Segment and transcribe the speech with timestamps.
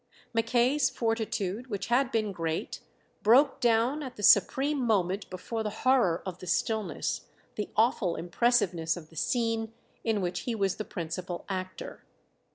[0.33, 2.79] Mackay's fortitude, which had been great,
[3.21, 8.97] broke down at the supreme moment before the horror of the stillness, the awful impressiveness
[8.97, 12.03] of the scene in which he was the principal actor.